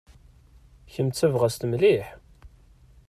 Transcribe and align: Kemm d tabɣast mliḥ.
Kemm 0.93 1.09
d 1.09 1.13
tabɣast 1.15 1.61
mliḥ. 1.67 2.07